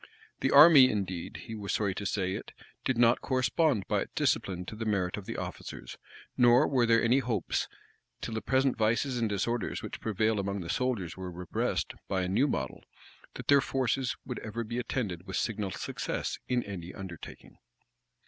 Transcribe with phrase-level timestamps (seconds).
[0.39, 2.53] The army, indeed, he was sorry to say it,
[2.83, 5.95] did not correspond by its discipline to the merit of the officers;
[6.35, 7.67] nor were there any hopes,
[8.19, 12.27] till the present vices and disorders which prevail among the soldiers were repressed by a
[12.27, 12.83] new model
[13.35, 17.59] that their forces would ever be attended with signal success in any undertaking.